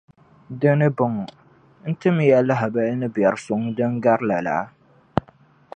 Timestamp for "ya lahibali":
2.29-2.93